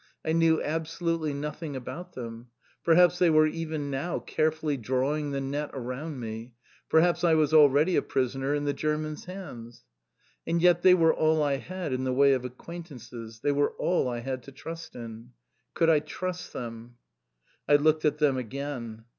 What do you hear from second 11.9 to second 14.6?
in the way of acquaintances, they were all I had to